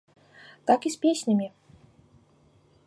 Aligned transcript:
Так 0.71 0.87
і 0.91 0.93
з 0.95 1.01
песнямі. 1.03 1.47